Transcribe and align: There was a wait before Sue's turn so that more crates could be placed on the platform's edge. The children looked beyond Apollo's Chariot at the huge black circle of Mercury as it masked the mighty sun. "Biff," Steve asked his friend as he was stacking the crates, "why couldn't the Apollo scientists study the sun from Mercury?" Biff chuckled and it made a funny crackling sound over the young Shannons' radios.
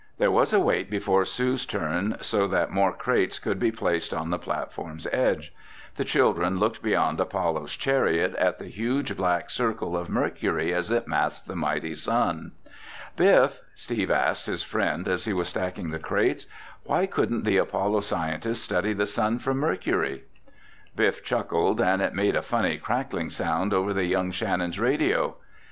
There 0.17 0.31
was 0.31 0.51
a 0.51 0.59
wait 0.59 0.89
before 0.89 1.25
Sue's 1.25 1.63
turn 1.63 2.17
so 2.21 2.47
that 2.47 2.71
more 2.71 2.91
crates 2.91 3.37
could 3.37 3.59
be 3.59 3.71
placed 3.71 4.15
on 4.15 4.31
the 4.31 4.39
platform's 4.39 5.05
edge. 5.11 5.53
The 5.95 6.03
children 6.03 6.57
looked 6.57 6.81
beyond 6.81 7.19
Apollo's 7.19 7.73
Chariot 7.75 8.33
at 8.37 8.57
the 8.57 8.65
huge 8.65 9.15
black 9.15 9.51
circle 9.51 9.95
of 9.95 10.09
Mercury 10.09 10.73
as 10.73 10.89
it 10.89 11.07
masked 11.07 11.47
the 11.47 11.55
mighty 11.55 11.93
sun. 11.93 12.53
"Biff," 13.15 13.59
Steve 13.75 14.09
asked 14.09 14.47
his 14.47 14.63
friend 14.63 15.07
as 15.07 15.25
he 15.25 15.33
was 15.33 15.49
stacking 15.49 15.91
the 15.91 15.99
crates, 15.99 16.47
"why 16.83 17.05
couldn't 17.05 17.43
the 17.43 17.57
Apollo 17.57 17.99
scientists 17.99 18.63
study 18.63 18.93
the 18.93 19.05
sun 19.05 19.37
from 19.37 19.57
Mercury?" 19.57 20.23
Biff 20.95 21.23
chuckled 21.23 21.79
and 21.79 22.01
it 22.01 22.15
made 22.15 22.35
a 22.35 22.41
funny 22.41 22.79
crackling 22.79 23.29
sound 23.29 23.71
over 23.71 23.93
the 23.93 24.05
young 24.05 24.31
Shannons' 24.31 24.79
radios. 24.79 25.33